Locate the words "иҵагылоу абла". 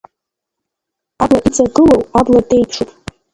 1.47-2.41